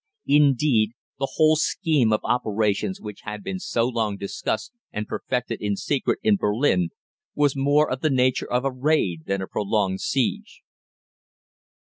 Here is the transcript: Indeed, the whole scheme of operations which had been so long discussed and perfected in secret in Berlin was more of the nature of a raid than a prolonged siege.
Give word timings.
Indeed, 0.25 0.93
the 1.19 1.29
whole 1.35 1.55
scheme 1.57 2.11
of 2.11 2.21
operations 2.23 2.99
which 2.99 3.21
had 3.21 3.43
been 3.43 3.59
so 3.59 3.87
long 3.87 4.17
discussed 4.17 4.71
and 4.91 5.07
perfected 5.07 5.61
in 5.61 5.75
secret 5.75 6.17
in 6.23 6.37
Berlin 6.37 6.89
was 7.35 7.55
more 7.55 7.87
of 7.87 8.01
the 8.01 8.09
nature 8.09 8.51
of 8.51 8.65
a 8.65 8.71
raid 8.71 9.25
than 9.27 9.43
a 9.43 9.47
prolonged 9.47 10.01
siege. 10.01 10.63